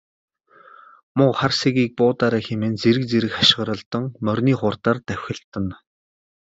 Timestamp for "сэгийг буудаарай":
1.61-2.43